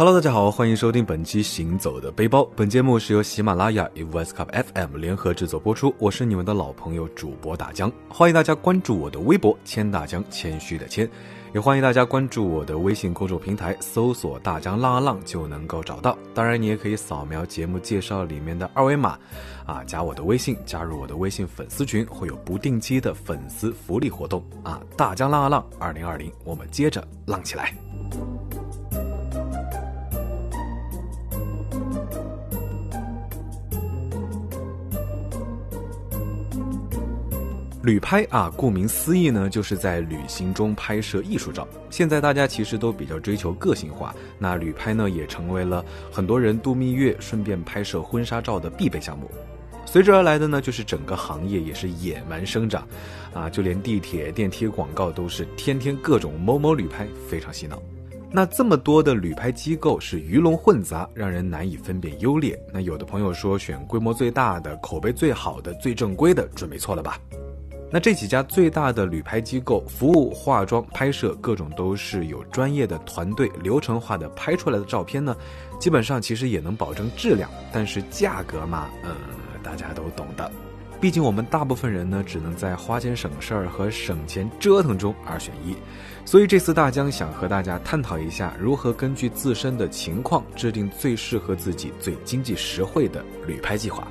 [0.00, 2.40] Hello，大家好，欢迎收听本期《行走的背包》。
[2.56, 5.94] 本节目是由喜马拉雅与 Voice Cup FM 联合制作播出。
[5.98, 11.06] 我是你们的老朋友主播大江，欢迎大家关注我的微博“谦大江”，谦虚的谦，
[11.52, 16.16] 也欢迎大家关注我的微信公众平台，搜索“大江浪啊浪”就能够找到。
[16.32, 19.18] 当然，你也可以扫描节目介绍里面的二维码，
[19.66, 24.80] 啊，加我的微信，加入我的微信粉丝群，会有不定期的粉丝福利活动啊！
[24.96, 27.74] 大江浪啊浪，二零二零，我们接着浪起来。
[37.90, 41.66] 旅拍啊，顾名思义呢，就是在旅行中拍摄艺术照。
[41.90, 49.28] 现在大家其实都比较追求个性化，那旅拍呢也成为了很多人度蜜月顺便拍摄婚纱照的必备项目。
[49.84, 52.86] 随之而来的呢，就是整个行业也是野蛮生长，
[53.34, 57.82] 啊，就连地铁、电梯广告都是天天各种某某旅拍，非常洗脑。
[58.30, 62.56] 那这么多的旅拍机构是鱼龙混杂，让人难以分辨优劣。
[62.72, 67.18] 那有的朋友说选规模最大的、口碑最好的、最正规的，准没错了吧？
[67.92, 75.36] 那这几家最大的旅拍机构，服务、化妆、拍摄各种都是有专业的团队，流程化的拍出来的照片呢，
[75.80, 79.10] 基本上其实也能保证质量，但是价格嘛，呃，
[79.62, 80.50] 大家都懂的。
[81.00, 85.74] 毕竟我们大部分人呢，只能在花钱省事儿和省钱折腾中二选一，
[86.24, 94.06] 所以这次大江想和大家探讨一下，如何根据自身的情况制定最适合自己、最经济实惠的旅拍计划。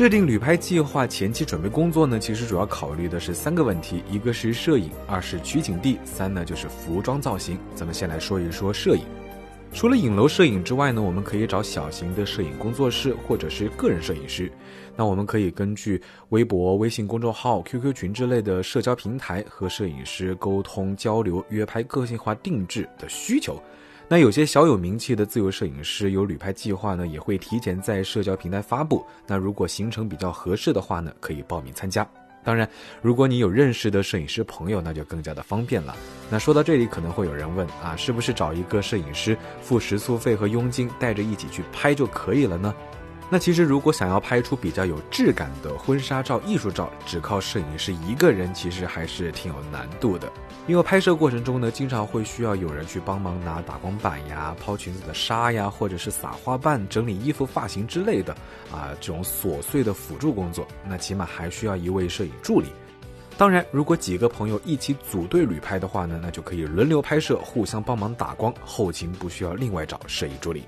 [0.00, 7.58] 制定旅拍计划前期准备工作呢，其实主要考虑的是三个问题：一个是摄影，二是取景地，三呢就是服装造型。
[7.74, 9.02] 咱们先来说一说摄影。
[9.74, 14.50] 除了影楼摄影之外呢，我们可以找小型的摄影工作室或者是个人摄影师。
[14.96, 23.62] 那我们可以根据微博、微信公众号、QQ 群之类的社交平台和摄影师沟通交流，约拍个性化定制的需求。
[24.12, 29.06] 那有些小有名气的自由摄影师有旅拍计划呢，也会提前在社交平台发布。
[29.24, 32.04] 那如果行程比较合适的话呢，可以报名参加。
[32.42, 32.68] 当然，
[33.00, 35.94] 如果你有认识的摄影师朋友，那就更加的方便了。
[36.28, 42.74] 那说到这里，可能会有人问啊，是不是找一个摄影师付食宿费和佣金，带着一起去拍就可以了呢？
[43.32, 50.28] 那其实，如果想要拍出比较有质感的婚纱照、艺术照，只靠摄影师一个人，其实还是挺有难度的。
[50.66, 58.32] 因为拍摄过程中呢，经常会需要有人去帮忙拿打光板呀、抛裙子的纱呀，或者是撒花瓣、整理衣服、发型之类的
[58.72, 62.66] 啊，这种琐碎的辅助工作，那起码还需要一位摄影助理。
[63.38, 70.64] 当然，如果几个朋友一起组队旅拍的话呢，那就可以轮流拍摄，互相帮忙打光，后勤不需要另外找摄影助理。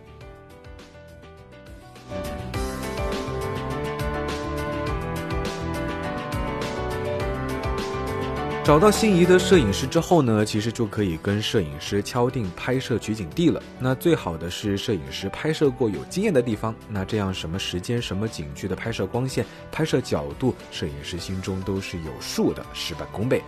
[8.64, 13.60] 找到心仪的摄影师之后呢，其实就可以跟摄影师敲定拍摄取景地了。
[13.76, 23.42] 那最好的是摄影师拍摄过有经验的地方，那这样什么时间、什么景区的拍摄光线、拍摄角度，摄影师心中都是有数的，事半功倍。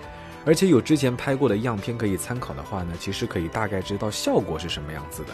[0.45, 5.29] 而且有之前拍过的样片可以参考的话呢，其实可以大概知道效果是什么样子的。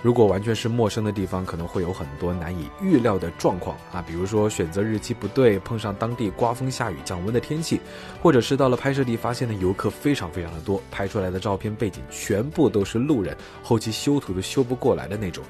[0.00, 7.80] 如果完全是陌生的地方，可能会有很多难以预料的状况啊，比如说选择日期不对，碰上当地刮风下雨降温的天气，
[8.22, 15.42] 或者是到了拍摄地发现的游客非常非常的多，拍出来的照片背景全部都是路人，后期修图都修不过来的那种，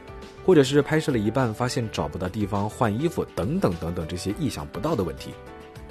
[0.46, 5.34] 或者是拍摄了一半发现找不到地方换衣服等等等等这些意想不到的问题。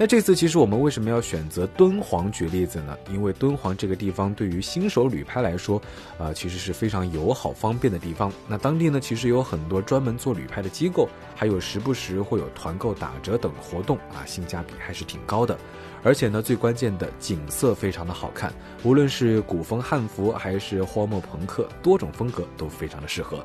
[0.00, 2.96] 那这次其实我们为什么要选择敦煌举例子呢？
[3.10, 5.82] 因为敦煌这个地方对于新手旅拍来说，
[6.16, 8.32] 啊，其实是非常友好方便的地方。
[8.46, 15.58] 那当地呢，其实有很多专门做旅拍的机构，还有时不时会有团购打折等活动啊，性价比还是挺高的。
[16.04, 18.52] 而且呢，最关键的景色非常的好看，
[18.84, 23.42] 无论是古风汉服还是荒漠朋克，多种风格都非常的适合。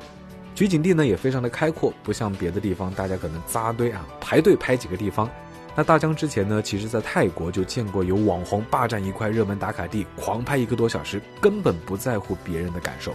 [0.54, 5.28] 取景地呢也非常的开阔，不像别的地方，大家可能扎堆啊排队拍几个地方。
[5.76, 13.12] 那大江之前呢，其实在泰国就见过有网红霸占一块热门打卡地，狂拍一个多小时，根本不在乎别人的感受。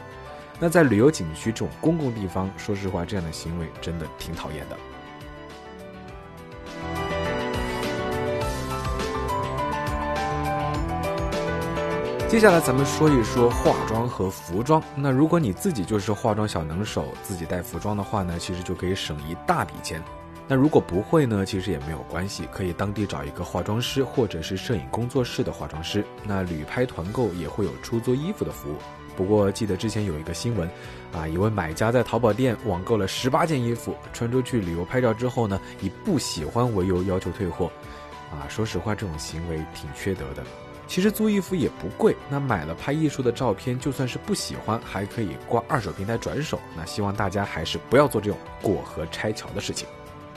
[0.60, 4.78] 那在旅游景区这种公共地方，说实话，这样的行为真的挺讨厌的。
[12.28, 14.84] 接下来咱们说一说化妆和服装。
[14.96, 20.04] 那如果你自己就是化妆小能手，自己带服装的话呢，其实就可以省一大笔钱。
[20.52, 21.46] 那如果不会呢？
[21.46, 26.04] 其实也没有关系，可以当地找一个化妆师或者是摄影工作室的化妆师。
[26.24, 28.78] 那旅拍团购也会有出租衣服的服务。
[29.16, 30.68] 不过记得之前有一个新闻，
[31.14, 37.72] 啊，一位买家在淘宝店网购了十八件衣服，穿出去旅游拍照之后呢，以不喜欢为由要求退货。
[38.32, 40.44] 啊，说实话，这种行为挺缺德的。
[40.88, 46.60] 其实租衣服也不贵，那买了拍艺术的照片，就算是不喜欢，还可以挂二手平台转手。
[46.76, 49.88] 那希望大家还是不要做这种过河拆桥的事情。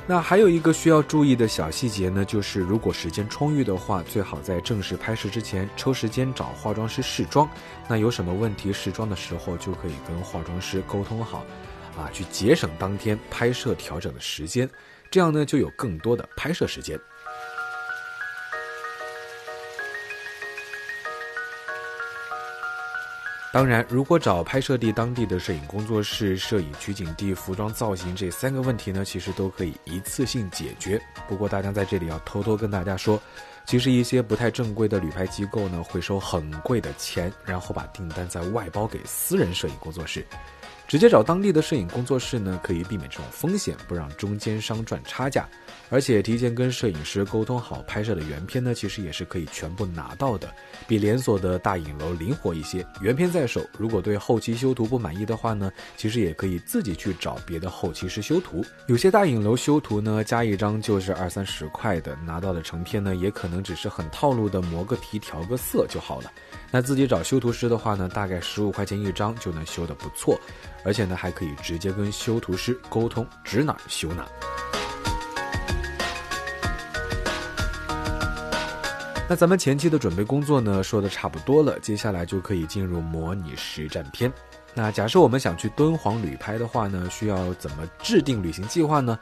[0.05, 7.49] 那还有一个需要注意的小细节呢，就是如果时间充裕的话，最好在正式拍摄之前抽时间找化妆师试妆。
[7.89, 11.47] 那有什么问题试妆的时候，就可以跟化妆师沟通好，
[11.97, 14.69] 啊，去节省当天拍摄调整的时间，
[15.09, 16.99] 这样呢就有更多的拍摄时间。
[23.53, 30.99] 当然，如果找拍摄地当地的摄影工作室、摄影取景地、服装造型这三个问题呢，其实都可以一次性解决。
[31.29, 33.21] 不过，大家在这里要偷偷跟大家说，
[33.65, 40.27] 其实一些不太正规的旅拍机构呢，会收很贵的钱，然后把订单再外包给私人摄影工作室。
[40.89, 45.49] 直接找当地的摄影工作室呢，可以避免这种风险，不让中间商赚差价。
[45.89, 50.53] 而且提前跟摄影师沟通好拍摄的原片呢，其实也是可以全部拿到的，
[50.87, 52.85] 比连锁的大影楼灵活一些。
[53.01, 58.63] 原片在手，如果对后期修图不满意的话呢，其实也可以自己去找别的后期师修图。
[58.87, 66.33] 有些大影楼修图呢，加一张就是二三十块的，拿到的成片呢，也可能能只是很套路的磨个皮、调个色就好了。
[66.71, 70.41] 那自己找修图师的话呢，大概十五块钱一张就能修得不错。
[70.85, 74.27] 而且呢，还可以直接跟修图师沟通，指哪修哪。
[79.29, 84.33] 那咱们前期的准备工作呢，说的差不多了，接下来就可以进入模拟实战篇。
[84.75, 89.19] 那假设我们想去敦煌旅拍的话呢，需要怎么制定旅行计划呢？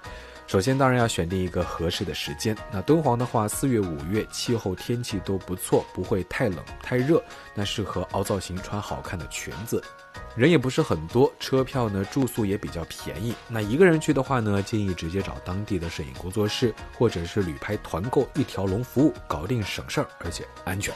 [0.50, 2.56] 首先，当然要选定一个合适的时间。
[2.72, 7.22] 那敦煌的话，四月、五月气候天气都不错，不会太冷太热，
[7.54, 9.80] 那适合凹造型、穿好看的裙子。
[10.34, 13.32] 人也不是很多，车票呢住宿也比较便宜。
[13.46, 20.92] 那一个人去的话呢，建议直接找当地的摄影工作室，或者是旅拍团购一条龙服务，搞定省事儿，而且安全。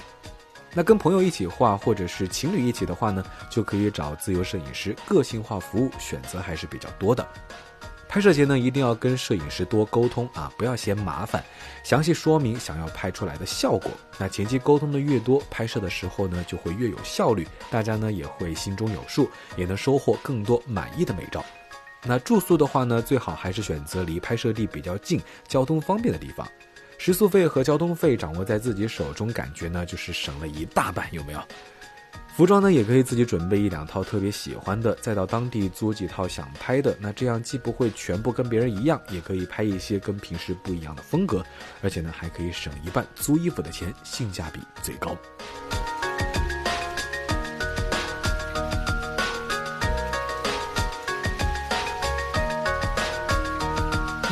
[0.77, 7.25] 那跟朋友一起画，或者是情侣一起的话呢，就可以找自由摄影师，个性化服务选择还是比较多的。
[8.09, 11.43] 拍摄前呢，一定要跟摄影师多沟通啊，不要嫌麻烦，
[11.83, 13.91] 详细说明想要拍出来的效果。
[14.19, 21.45] 那前期沟通的越多，拍摄的时候呢就会越有效率，大家呢也会心中有数，也能收获更多满意的美照。
[22.05, 26.47] 那住宿的话呢，最好还是选择离拍摄地比较近、交通方便的地方。
[26.99, 31.41] 食宿费和交通费掌握在自己手中，感觉呢就是省了一大半，有没有？
[32.37, 36.97] 服装呢，也可以自己准备一两套特别喜欢的，再到当地租几套想拍的。
[36.99, 41.45] 那这样既不会全部跟别人一样，也可以拍一些跟平时不一样的风格，
[41.81, 45.17] 而且呢，还可以省一半租衣服的钱，性价比最高。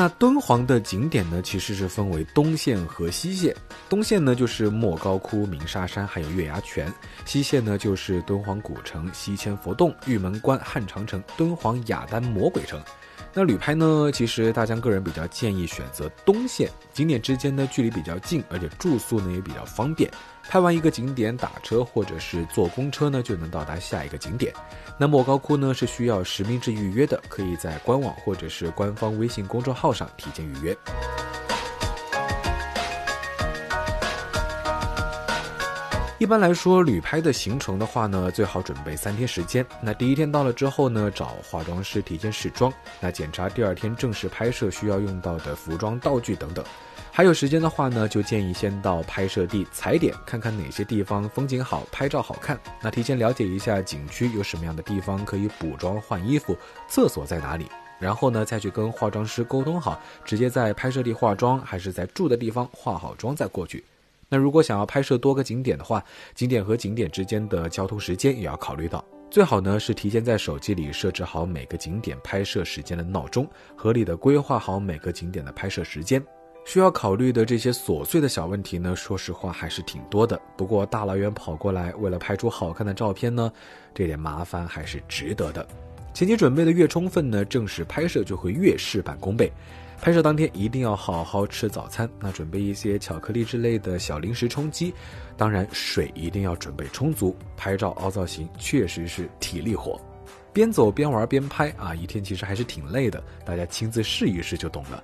[0.03, 3.55] 那敦煌的景点呢，其实是分为东线和西线。
[3.89, 6.89] 东线呢就是莫高窟、鸣沙山，还有月牙泉；
[7.25, 12.83] 西线呢就是敦煌古城、西千佛洞、玉门关、汉长城、敦煌雅丹魔鬼城。
[13.33, 20.11] 那旅拍呢，其实大江个人比较建议选择东线，景点之间呢距离比较近，而且住宿呢也比较方便。
[20.49, 24.53] 拍完一个景点，打车或者是坐公车呢，就能到达下一个景点。
[24.99, 30.77] 那莫高窟呢是需要实名制预约的，可以在官网或者是官方微信公众号上提前预约。
[36.23, 39.67] 一般来说，旅拍的行程的话呢，最好准备三天时间。
[39.83, 46.65] 那第一天到了之后呢，找化妆师提前试妆，那检查第二天正式拍摄需要用到的服装、道具等等。
[47.11, 52.57] 还有时间的话呢，就建议先到拍摄地踩点，看看哪些地方风景好，拍照好看。
[52.81, 57.67] 那提前了解一下景区有什么样的地方可以补妆换衣服，厕所在哪里，
[57.99, 63.85] 然后呢再去跟化妆师沟通好，直接在拍摄地化妆，还是在住的地方化好妆再过去。
[64.33, 66.03] 那如果想要拍摄多个景点的话，
[66.35, 69.05] 景点和景点之间的交通时间也要考虑到。
[69.31, 73.47] 最好呢是提前在手机里设置好每个景点拍摄时间的闹钟，
[73.77, 76.25] 合理的规划好每个景点的拍摄时间。
[76.65, 80.41] 需要考虑的这些琐碎的小问题呢，说实话还是挺多的。
[80.57, 83.53] 不过大老远跑过来，为了拍出好看的照片呢，
[83.93, 85.67] 这点麻烦还是值得的。
[86.15, 89.51] 前期准备的越充分呢，正式拍摄就会越事半功倍。
[90.01, 94.93] 拍摄当天一定要好好吃早餐，那准备一些巧克力之类的小零食充饥。
[95.37, 97.35] 当然，水一定要准备充足。
[97.57, 100.01] 拍照凹造型确实是体力活，
[100.53, 103.23] 边走边玩边拍啊，一天其实还是挺累的。
[103.45, 105.03] 大家亲自试一试就懂了。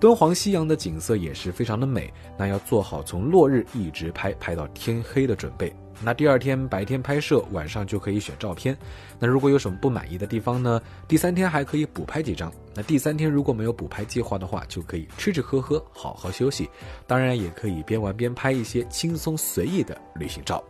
[0.00, 5.74] 敦煌夕阳的景色也是非常的美，那要做好从落日一直拍拍到天黑的准备。
[6.00, 8.76] 那第二天白天拍摄，晚上就可以选照片。
[9.18, 10.80] 那如果有什么不满意的地方呢？
[11.08, 12.52] 第三天还可以补拍几张。
[12.72, 16.70] 那第三天如果没有补拍计划的话，就可以吃吃喝喝，好好休息。
[17.04, 20.62] 当然也可以边玩边拍一些轻松随意的旅行照。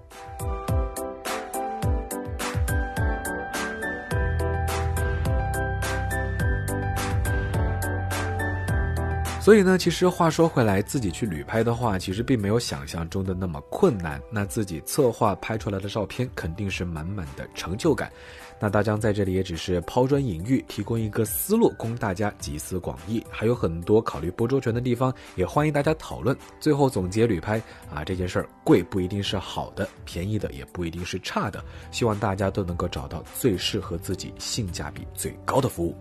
[9.49, 14.21] 所以呢，其实话说回来，自己去旅拍的话，其实并没有想象中的那么困难。
[14.31, 18.13] 那自己策划拍出来的照片，肯定是满满的成就感。
[18.61, 23.25] 那大江在这里也只是抛砖引玉，提供一个思路，供大家集思广益。
[23.31, 26.37] 还有很多考虑不周全的地方，也欢迎大家讨论。
[26.61, 27.59] 最后总结旅拍
[27.91, 31.65] 啊这件事儿，贵不一定是好的，便宜的也不一定是差的。
[31.91, 35.97] 希望大家都能够找到最适合自己、性价比最高的服务。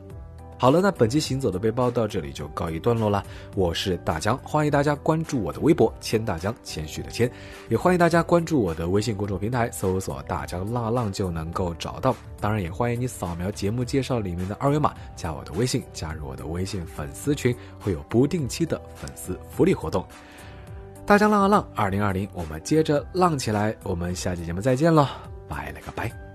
[0.59, 3.23] 好了，那本期行走的背包到这里就告一段落了。
[3.55, 7.31] 我是大江，欢迎大家关注我的微博“谦大江”，谦虚的谦，
[7.69, 12.15] 也欢迎大家关注我的微信公众平台，搜索“大江浪浪”就能够找到。
[12.41, 20.03] 当然，也欢迎你扫描节目介绍里面的二维码，加我的微信，加入我的微信粉丝群，会有不定期的粉丝福利活动。
[21.05, 23.75] 大江浪啊浪，二零二零，我们接着浪起来。
[23.83, 25.09] 我们下期节目再见了，
[25.47, 26.26] 拜了个拜。